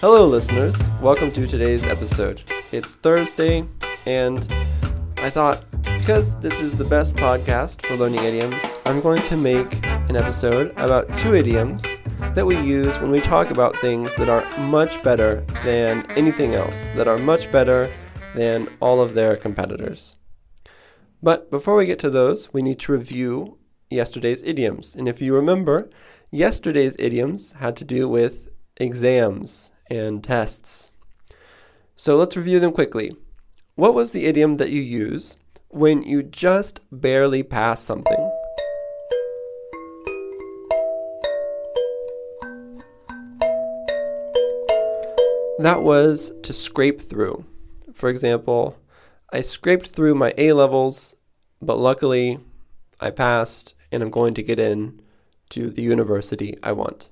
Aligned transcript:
Hello, 0.00 0.28
listeners. 0.28 0.76
Welcome 1.02 1.32
to 1.32 1.44
today's 1.44 1.82
episode. 1.82 2.44
It's 2.70 2.94
Thursday, 2.94 3.66
and 4.06 4.46
I 5.16 5.28
thought 5.28 5.64
because 5.82 6.38
this 6.38 6.60
is 6.60 6.76
the 6.76 6.84
best 6.84 7.16
podcast 7.16 7.84
for 7.84 7.96
learning 7.96 8.22
idioms, 8.22 8.62
I'm 8.86 9.00
going 9.00 9.20
to 9.22 9.36
make 9.36 9.84
an 9.84 10.14
episode 10.14 10.70
about 10.76 11.08
two 11.18 11.34
idioms 11.34 11.82
that 12.36 12.46
we 12.46 12.56
use 12.60 12.96
when 13.00 13.10
we 13.10 13.20
talk 13.20 13.50
about 13.50 13.76
things 13.78 14.14
that 14.14 14.28
are 14.28 14.44
much 14.68 15.02
better 15.02 15.44
than 15.64 16.08
anything 16.12 16.54
else, 16.54 16.80
that 16.94 17.08
are 17.08 17.18
much 17.18 17.50
better 17.50 17.92
than 18.36 18.68
all 18.78 19.00
of 19.00 19.14
their 19.14 19.34
competitors. 19.34 20.14
But 21.20 21.50
before 21.50 21.74
we 21.74 21.86
get 21.86 21.98
to 21.98 22.10
those, 22.10 22.52
we 22.52 22.62
need 22.62 22.78
to 22.78 22.92
review 22.92 23.58
yesterday's 23.90 24.44
idioms. 24.44 24.94
And 24.94 25.08
if 25.08 25.20
you 25.20 25.34
remember, 25.34 25.90
yesterday's 26.30 26.94
idioms 27.00 27.54
had 27.58 27.74
to 27.78 27.84
do 27.84 28.08
with 28.08 28.48
exams 28.76 29.72
and 29.90 30.22
tests. 30.22 30.90
So 31.96 32.16
let's 32.16 32.36
review 32.36 32.60
them 32.60 32.72
quickly. 32.72 33.16
What 33.74 33.94
was 33.94 34.12
the 34.12 34.26
idiom 34.26 34.56
that 34.56 34.70
you 34.70 34.82
use 34.82 35.36
when 35.68 36.02
you 36.02 36.22
just 36.22 36.80
barely 36.90 37.42
pass 37.42 37.80
something? 37.80 38.30
That 45.58 45.82
was 45.82 46.32
to 46.42 46.52
scrape 46.52 47.02
through. 47.02 47.44
For 47.92 48.08
example, 48.08 48.76
I 49.32 49.40
scraped 49.40 49.88
through 49.88 50.14
my 50.14 50.32
A 50.38 50.52
levels, 50.52 51.16
but 51.60 51.78
luckily 51.78 52.38
I 53.00 53.10
passed 53.10 53.74
and 53.90 54.02
I'm 54.02 54.10
going 54.10 54.34
to 54.34 54.42
get 54.42 54.60
in 54.60 55.00
to 55.50 55.68
the 55.68 55.82
university 55.82 56.56
I 56.62 56.72
want. 56.72 57.10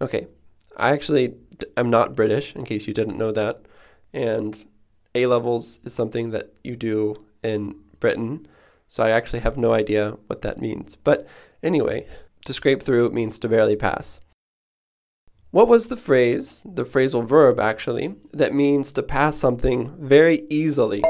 Okay, 0.00 0.28
I 0.76 0.90
actually 0.90 1.34
am 1.76 1.90
not 1.90 2.16
British, 2.16 2.54
in 2.54 2.64
case 2.64 2.86
you 2.86 2.94
didn't 2.94 3.18
know 3.18 3.32
that. 3.32 3.62
And 4.12 4.64
A 5.14 5.26
levels 5.26 5.80
is 5.84 5.94
something 5.94 6.30
that 6.30 6.54
you 6.62 6.76
do 6.76 7.24
in 7.42 7.76
Britain. 8.00 8.46
So 8.88 9.02
I 9.02 9.10
actually 9.10 9.40
have 9.40 9.56
no 9.56 9.72
idea 9.72 10.16
what 10.26 10.42
that 10.42 10.60
means. 10.60 10.96
But 10.96 11.26
anyway, 11.62 12.06
to 12.44 12.52
scrape 12.52 12.82
through 12.82 13.10
means 13.10 13.38
to 13.38 13.48
barely 13.48 13.76
pass. 13.76 14.20
What 15.50 15.68
was 15.68 15.86
the 15.86 15.96
phrase, 15.96 16.62
the 16.64 16.84
phrasal 16.84 17.24
verb 17.24 17.60
actually, 17.60 18.16
that 18.32 18.52
means 18.52 18.92
to 18.92 19.02
pass 19.02 19.36
something 19.36 19.94
very 19.98 20.46
easily? 20.50 21.02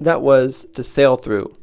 That 0.00 0.20
was 0.22 0.66
to 0.74 0.84
sail 0.84 1.16
through. 1.16 1.56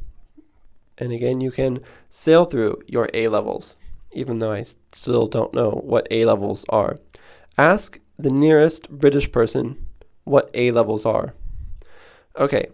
And 0.98 1.12
again, 1.12 1.40
you 1.40 1.50
can 1.50 1.80
sail 2.10 2.44
through 2.44 2.82
your 2.86 3.08
A 3.14 3.28
levels, 3.28 3.76
even 4.12 4.38
though 4.38 4.52
I 4.52 4.62
still 4.92 5.26
don't 5.26 5.54
know 5.54 5.80
what 5.84 6.06
A 6.10 6.24
levels 6.24 6.64
are. 6.68 6.96
Ask 7.56 7.98
the 8.18 8.30
nearest 8.30 8.90
British 8.90 9.32
person 9.32 9.84
what 10.24 10.50
A 10.54 10.70
levels 10.70 11.04
are. 11.06 11.34
Okay, 12.36 12.68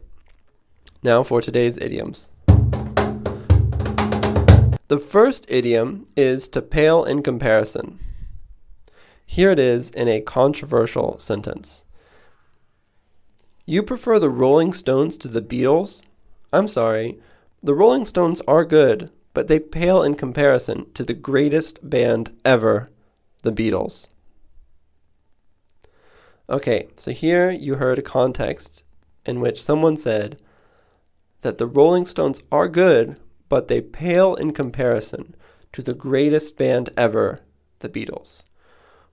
now 1.02 1.22
for 1.22 1.40
today's 1.40 1.78
idioms. 1.78 2.28
The 4.88 4.98
first 4.98 5.44
idiom 5.48 6.06
is 6.16 6.48
to 6.48 6.62
pale 6.62 7.04
in 7.04 7.22
comparison. 7.22 7.98
Here 9.26 9.50
it 9.50 9.58
is 9.58 9.90
in 9.90 10.08
a 10.08 10.22
controversial 10.22 11.18
sentence. 11.18 11.84
You 13.66 13.82
prefer 13.82 14.18
the 14.18 14.30
Rolling 14.30 14.72
Stones 14.72 15.18
to 15.18 15.28
the 15.28 15.42
Beatles? 15.42 16.02
I'm 16.50 16.66
sorry, 16.68 17.18
the 17.62 17.74
Rolling 17.74 18.04
Stones 18.04 18.40
are 18.46 18.64
good, 18.64 19.10
but 19.34 19.48
they 19.48 19.58
pale 19.58 20.02
in 20.02 20.14
comparison 20.14 20.90
to 20.94 21.04
the 21.04 21.14
greatest 21.14 21.88
band 21.88 22.32
ever, 22.44 22.88
the 23.42 23.52
Beatles. 23.52 24.08
Okay, 26.48 26.88
so 26.96 27.10
here 27.10 27.50
you 27.50 27.74
heard 27.74 27.98
a 27.98 28.02
context 28.02 28.84
in 29.26 29.40
which 29.40 29.62
someone 29.62 29.96
said 29.96 30.40
that 31.42 31.58
the 31.58 31.66
Rolling 31.66 32.06
Stones 32.06 32.42
are 32.50 32.68
good, 32.68 33.18
but 33.48 33.68
they 33.68 33.80
pale 33.80 34.34
in 34.34 34.52
comparison 34.52 35.34
to 35.72 35.82
the 35.82 35.94
greatest 35.94 36.56
band 36.56 36.90
ever, 36.96 37.40
the 37.80 37.88
Beatles. 37.88 38.44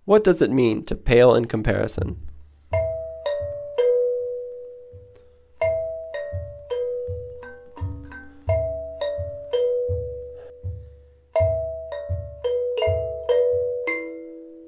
What 0.06 0.24
does 0.24 0.42
it 0.42 0.52
mean 0.52 0.86
to 0.86 0.96
pale 0.96 1.36
in 1.36 1.46
comparison? 1.46 2.22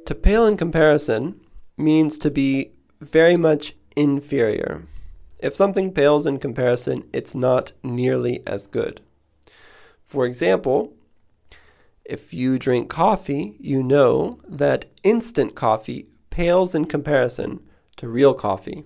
To 0.07 0.15
pale 0.15 0.45
in 0.45 0.55
comparison 0.55 1.41
means 1.75 2.17
to 2.19 2.31
be 2.31 2.71
very 3.01 3.35
much 3.35 3.75
inferior. 3.93 4.83
If 5.39 5.53
something 5.53 5.91
pales 5.91 6.25
in 6.25 6.39
comparison, 6.39 7.03
it's 7.11 7.35
not 7.35 7.73
nearly 7.83 8.41
as 8.47 8.67
good. 8.67 9.01
For 10.05 10.25
example, 10.25 10.93
if 12.05 12.33
you 12.33 12.57
drink 12.57 12.89
coffee, 12.89 13.57
you 13.59 13.83
know 13.83 14.39
that 14.47 14.85
instant 15.03 15.55
coffee 15.55 16.07
pales 16.29 16.73
in 16.73 16.85
comparison 16.85 17.59
to 17.97 18.07
real 18.07 18.33
coffee. 18.33 18.85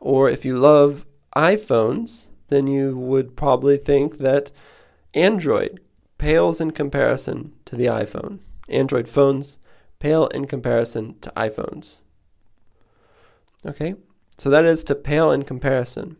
Or 0.00 0.30
if 0.30 0.46
you 0.46 0.58
love 0.58 1.04
iPhones, 1.36 2.28
then 2.48 2.66
you 2.66 2.96
would 2.96 3.36
probably 3.36 3.76
think 3.76 4.16
that 4.20 4.50
Android 5.12 5.80
pales 6.16 6.62
in 6.62 6.70
comparison 6.70 7.52
to 7.66 7.76
the 7.76 7.84
iPhone. 7.84 8.38
Android 8.68 9.08
phones 9.08 9.58
pale 9.98 10.26
in 10.28 10.46
comparison 10.46 11.18
to 11.20 11.32
iPhones. 11.36 11.98
Okay, 13.66 13.94
so 14.36 14.50
that 14.50 14.64
is 14.64 14.84
to 14.84 14.94
pale 14.94 15.30
in 15.30 15.42
comparison. 15.42 16.16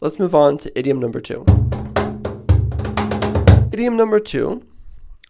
Let's 0.00 0.18
move 0.18 0.34
on 0.34 0.58
to 0.58 0.78
idiom 0.78 1.00
number 1.00 1.20
two. 1.20 1.44
Idiom 3.72 3.96
number 3.96 4.20
two 4.20 4.64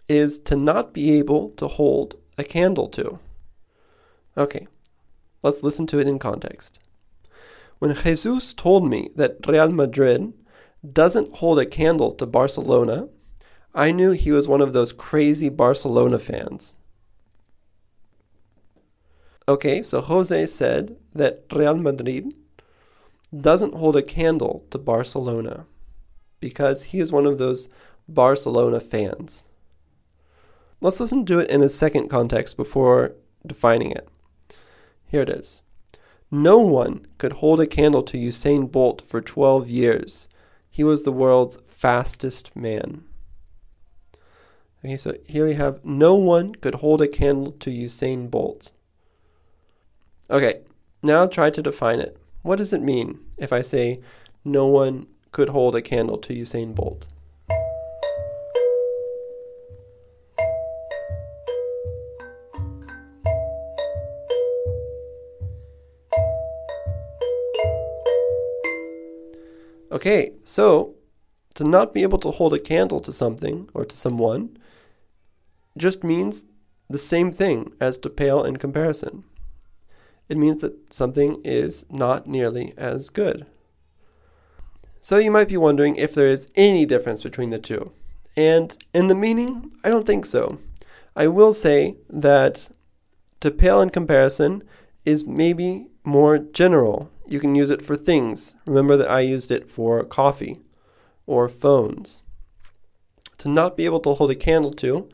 is 0.08 0.38
to 0.40 0.56
not 0.56 0.92
be 0.92 1.12
able 1.18 1.50
to 1.50 1.68
hold 1.68 2.16
a 2.36 2.44
candle 2.44 2.88
to. 2.88 3.18
Okay, 4.36 4.68
let's 5.42 5.62
listen 5.62 5.86
to 5.88 5.98
it 5.98 6.06
in 6.06 6.18
context. 6.18 6.78
When 7.78 7.94
Jesus 7.94 8.54
told 8.54 8.88
me 8.88 9.10
that 9.16 9.46
Real 9.46 9.70
Madrid 9.70 10.32
doesn't 10.92 11.36
hold 11.36 11.58
a 11.58 11.66
candle 11.66 12.12
to 12.14 12.26
Barcelona, 12.26 13.08
I 13.74 13.90
knew 13.90 14.12
he 14.12 14.32
was 14.32 14.48
one 14.48 14.60
of 14.60 14.72
those 14.72 14.92
crazy 14.92 15.48
Barcelona 15.48 16.18
fans. 16.18 16.74
Okay, 19.46 19.82
so 19.82 20.00
Jose 20.00 20.46
said 20.46 20.96
that 21.14 21.44
Real 21.52 21.76
Madrid 21.76 22.34
doesn't 23.34 23.74
hold 23.74 23.96
a 23.96 24.02
candle 24.02 24.64
to 24.70 24.78
Barcelona 24.78 25.66
because 26.40 26.84
he 26.84 27.00
is 27.00 27.12
one 27.12 27.26
of 27.26 27.38
those 27.38 27.68
Barcelona 28.08 28.80
fans. 28.80 29.44
Let's 30.80 31.00
listen 31.00 31.26
to 31.26 31.40
it 31.40 31.50
in 31.50 31.62
a 31.62 31.68
second 31.68 32.08
context 32.08 32.56
before 32.56 33.14
defining 33.46 33.90
it. 33.90 34.08
Here 35.06 35.22
it 35.22 35.30
is. 35.30 35.62
No 36.30 36.58
one 36.58 37.06
could 37.16 37.34
hold 37.34 37.58
a 37.58 37.66
candle 37.66 38.02
to 38.04 38.18
Usain 38.18 38.70
Bolt 38.70 39.02
for 39.02 39.20
12 39.20 39.68
years. 39.68 40.28
He 40.70 40.84
was 40.84 41.02
the 41.02 41.12
world's 41.12 41.58
fastest 41.66 42.54
man. 42.54 43.04
Okay, 44.84 44.96
so 44.96 45.16
here 45.26 45.44
we 45.44 45.54
have 45.54 45.84
no 45.84 46.14
one 46.14 46.54
could 46.54 46.76
hold 46.76 47.02
a 47.02 47.08
candle 47.08 47.50
to 47.52 47.68
Usain 47.68 48.30
Bolt. 48.30 48.70
Okay, 50.30 50.60
now 51.02 51.26
try 51.26 51.50
to 51.50 51.60
define 51.60 51.98
it. 51.98 52.16
What 52.42 52.56
does 52.58 52.72
it 52.72 52.80
mean 52.80 53.18
if 53.36 53.52
I 53.52 53.60
say 53.60 54.00
no 54.44 54.68
one 54.68 55.08
could 55.32 55.48
hold 55.48 55.74
a 55.74 55.82
candle 55.82 56.16
to 56.18 56.32
Usain 56.32 56.76
Bolt? 56.76 57.06
Okay, 69.90 70.34
so 70.44 70.94
to 71.54 71.64
not 71.64 71.92
be 71.92 72.04
able 72.04 72.18
to 72.18 72.30
hold 72.30 72.54
a 72.54 72.60
candle 72.60 73.00
to 73.00 73.12
something 73.12 73.68
or 73.74 73.84
to 73.84 73.96
someone 73.96 74.56
just 75.78 76.04
means 76.04 76.44
the 76.88 76.98
same 76.98 77.32
thing 77.32 77.72
as 77.80 77.98
to 77.98 78.10
pale 78.10 78.42
in 78.44 78.56
comparison. 78.56 79.24
It 80.28 80.36
means 80.36 80.60
that 80.60 80.92
something 80.92 81.40
is 81.44 81.84
not 81.90 82.26
nearly 82.26 82.74
as 82.76 83.08
good. 83.08 83.46
So 85.00 85.16
you 85.16 85.30
might 85.30 85.48
be 85.48 85.56
wondering 85.56 85.96
if 85.96 86.14
there 86.14 86.26
is 86.26 86.48
any 86.54 86.84
difference 86.84 87.22
between 87.22 87.50
the 87.50 87.58
two. 87.58 87.92
And 88.36 88.76
in 88.92 89.08
the 89.08 89.14
meaning, 89.14 89.72
I 89.82 89.88
don't 89.88 90.06
think 90.06 90.26
so. 90.26 90.58
I 91.16 91.28
will 91.28 91.52
say 91.52 91.96
that 92.10 92.68
to 93.40 93.50
pale 93.50 93.80
in 93.80 93.90
comparison 93.90 94.62
is 95.04 95.26
maybe 95.26 95.88
more 96.04 96.38
general. 96.38 97.10
You 97.26 97.40
can 97.40 97.54
use 97.54 97.70
it 97.70 97.82
for 97.82 97.96
things. 97.96 98.54
Remember 98.66 98.96
that 98.96 99.10
I 99.10 99.20
used 99.20 99.50
it 99.50 99.70
for 99.70 100.04
coffee. 100.04 100.60
or 101.26 101.46
phones. 101.46 102.22
To 103.36 103.48
not 103.48 103.76
be 103.76 103.84
able 103.84 104.00
to 104.00 104.14
hold 104.14 104.30
a 104.30 104.34
candle 104.34 104.72
to 104.72 105.08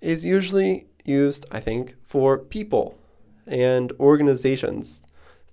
is 0.00 0.24
usually 0.24 0.86
used, 1.04 1.46
I 1.50 1.60
think, 1.60 1.96
for 2.04 2.38
people 2.38 2.98
and 3.46 3.92
organizations, 3.98 5.02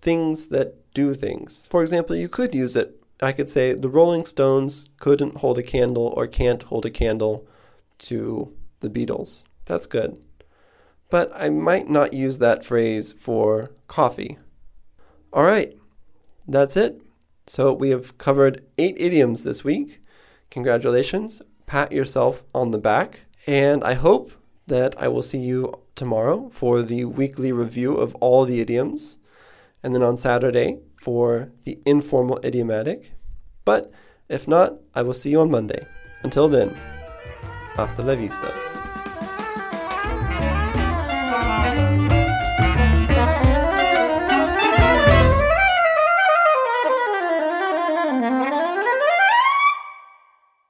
things 0.01 0.47
that 0.47 0.75
do 0.93 1.13
things. 1.13 1.67
For 1.69 1.81
example, 1.81 2.15
you 2.15 2.29
could 2.29 2.53
use 2.53 2.75
it. 2.75 3.01
I 3.21 3.31
could 3.31 3.49
say 3.49 3.73
the 3.73 3.89
Rolling 3.89 4.25
Stones 4.25 4.89
couldn't 4.99 5.37
hold 5.37 5.57
a 5.57 5.63
candle 5.63 6.13
or 6.15 6.27
can't 6.27 6.63
hold 6.63 6.85
a 6.85 6.91
candle 6.91 7.47
to 7.99 8.53
the 8.81 8.89
Beatles. 8.89 9.43
That's 9.65 9.85
good. 9.85 10.21
But 11.09 11.31
I 11.35 11.49
might 11.49 11.89
not 11.89 12.13
use 12.13 12.39
that 12.39 12.65
phrase 12.65 13.13
for 13.13 13.71
coffee. 13.87 14.37
All 15.31 15.43
right, 15.43 15.77
that's 16.47 16.75
it. 16.75 17.01
So 17.47 17.71
we 17.73 17.89
have 17.89 18.17
covered 18.17 18.63
eight 18.77 18.95
idioms 18.97 19.43
this 19.43 19.63
week. 19.63 20.01
Congratulations. 20.49 21.41
Pat 21.65 21.91
yourself 21.91 22.43
on 22.53 22.71
the 22.71 22.77
back. 22.77 23.25
And 23.47 23.83
I 23.83 23.93
hope 23.93 24.31
that 24.67 24.95
I 24.97 25.07
will 25.07 25.21
see 25.21 25.39
you 25.39 25.79
tomorrow 25.95 26.49
for 26.51 26.81
the 26.81 27.05
weekly 27.05 27.51
review 27.51 27.95
of 27.95 28.15
all 28.15 28.45
the 28.45 28.59
idioms. 28.59 29.17
And 29.83 29.93
then 29.93 30.01
on 30.01 30.17
Saturday 30.17 30.79
for 30.99 31.51
the 31.63 31.79
informal 31.85 32.39
idiomatic. 32.43 33.11
But 33.63 33.91
if 34.27 34.47
not, 34.47 34.75
I 34.95 35.03
will 35.03 35.13
see 35.13 35.29
you 35.29 35.41
on 35.41 35.51
Monday. 35.51 35.85
Until 36.23 36.47
then, 36.47 36.75
hasta 37.75 38.01
la 38.01 38.15
vista. 38.15 38.74